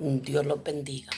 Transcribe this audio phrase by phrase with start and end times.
[0.00, 1.12] Dios los bendiga.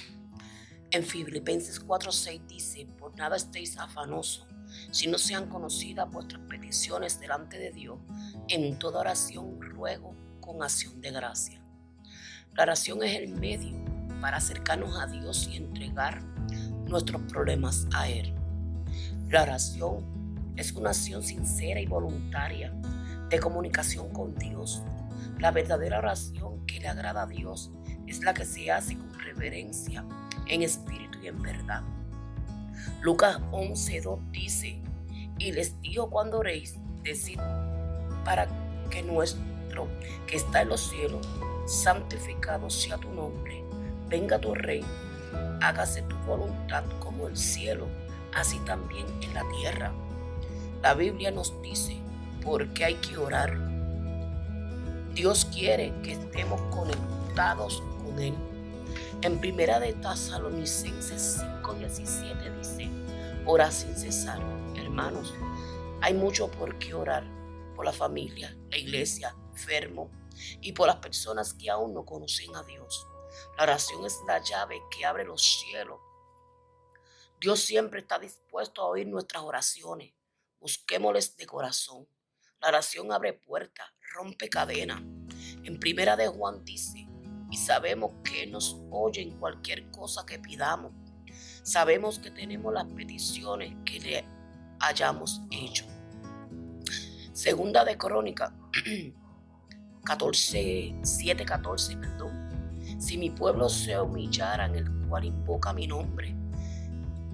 [0.91, 4.45] En Filipenses 4:6 dice, por nada estéis afanosos,
[4.91, 8.01] si no sean conocidas vuestras peticiones delante de Dios,
[8.49, 11.63] en toda oración ruego con acción de gracia.
[12.55, 13.73] La oración es el medio
[14.21, 16.21] para acercarnos a Dios y entregar
[16.89, 18.35] nuestros problemas a Él.
[19.29, 22.75] La oración es una acción sincera y voluntaria
[23.31, 24.83] de comunicación con Dios.
[25.39, 27.71] La verdadera oración que le agrada a Dios
[28.07, 30.05] es la que se hace con reverencia,
[30.47, 31.83] en espíritu y en verdad.
[33.01, 34.81] Lucas 11.2 dice,
[35.39, 37.39] y les digo cuando oréis, decid
[38.25, 38.47] para
[38.91, 39.89] que nuestro
[40.27, 41.27] que está en los cielos,
[41.67, 43.65] santificado sea tu nombre,
[44.09, 44.87] venga tu reino,
[45.61, 47.87] hágase tu voluntad como el cielo,
[48.35, 49.93] así también en la tierra.
[50.83, 51.97] La Biblia nos dice,
[52.45, 53.57] porque hay que orar.
[55.15, 57.83] Dios quiere que estemos conectados
[58.19, 58.35] él.
[59.23, 62.91] En primera de Tesalonicenses 5:17 dice,
[63.47, 64.41] ora sin cesar.
[64.77, 65.35] Hermanos,
[66.01, 67.25] hay mucho por qué orar
[67.75, 70.11] por la familia, la iglesia, enfermo
[70.61, 73.07] y por las personas que aún no conocen a Dios.
[73.57, 75.99] La oración es la llave que abre los cielos.
[77.41, 80.13] Dios siempre está dispuesto a oír nuestras oraciones.
[80.61, 82.07] Busquémosles de corazón.
[82.61, 85.01] La oración abre puertas, rompe cadenas.
[85.65, 87.09] En primera de Juan dice,
[87.53, 90.91] y sabemos que nos oye en cualquier cosa que pidamos.
[91.63, 94.25] Sabemos que tenemos las peticiones que le
[94.81, 95.85] hayamos hecho.
[97.35, 98.55] Segunda de Crónica
[100.05, 102.99] 14, 7, 14, perdón.
[102.99, 106.35] Si mi pueblo se humillara en el cual invoca mi nombre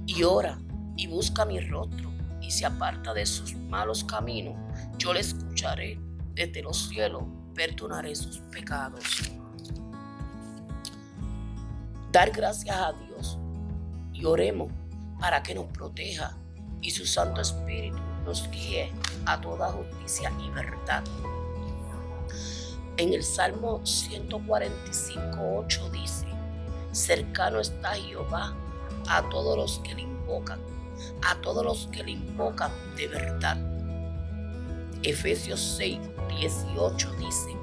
[0.04, 0.58] y ora
[0.96, 2.10] y busca mi rostro
[2.42, 4.56] y se aparta de sus malos caminos,
[4.98, 6.00] yo le escucharé
[6.34, 7.22] desde los cielos,
[7.54, 9.04] perdonaré sus pecados
[12.12, 13.38] dar gracias a Dios
[14.12, 14.70] y oremos
[15.20, 16.36] para que nos proteja
[16.80, 18.92] y su Santo Espíritu nos guíe
[19.26, 21.04] a toda justicia y verdad.
[22.96, 26.26] En el Salmo 145.8 dice,
[26.92, 28.54] cercano está Jehová
[29.08, 30.60] a todos los que le invocan,
[31.24, 33.58] a todos los que le invocan de verdad.
[35.02, 35.98] Efesios 6,
[36.40, 37.56] 18 dice,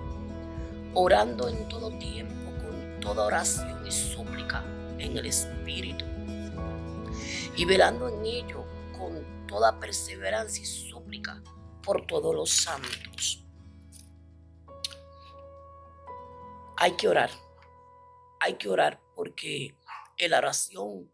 [0.93, 2.44] orando en todo tiempo,
[3.05, 4.63] toda oración y súplica
[4.97, 6.03] en el Espíritu,
[7.55, 8.65] y velando en ello
[8.97, 11.39] con toda perseverancia y súplica
[11.83, 13.45] por todos los santos.
[16.77, 17.29] Hay que orar,
[18.39, 19.77] hay que orar porque
[20.17, 21.11] en la oración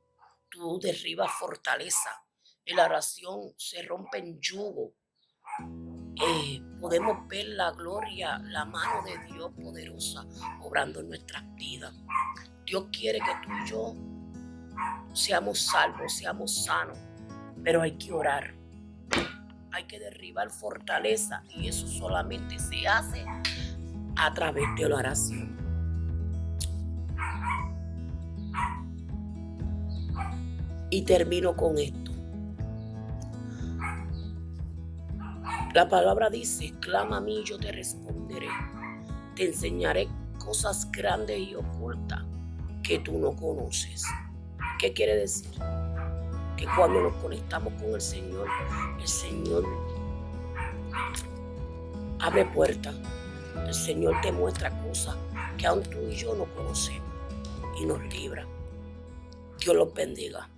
[0.49, 2.23] tú derribas fortaleza,
[2.63, 4.93] en la oración se rompen yugo.
[6.23, 10.25] Eh, podemos ver la gloria, la mano de Dios poderosa
[10.61, 11.93] obrando en nuestras vidas.
[12.65, 13.95] Dios quiere que tú y yo
[15.13, 16.97] seamos salvos, seamos sanos,
[17.63, 18.53] pero hay que orar.
[19.71, 23.25] Hay que derribar fortaleza y eso solamente se hace
[24.17, 25.57] a través de la oración.
[30.89, 32.10] Y termino con esto.
[35.73, 38.49] La palabra dice, clama a mí, yo te responderé.
[39.37, 42.25] Te enseñaré cosas grandes y ocultas
[42.83, 44.03] que tú no conoces.
[44.77, 45.49] ¿Qué quiere decir?
[46.57, 48.49] Que cuando nos conectamos con el Señor,
[48.99, 49.63] el Señor
[52.19, 52.95] abre puertas.
[53.65, 55.15] El Señor te muestra cosas
[55.57, 57.09] que aún tú y yo no conocemos
[57.79, 58.45] y nos libra.
[59.57, 60.49] Dios los bendiga.